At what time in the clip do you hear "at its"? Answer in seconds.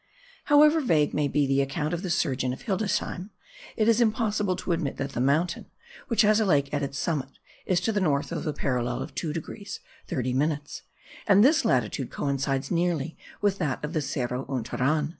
6.73-6.97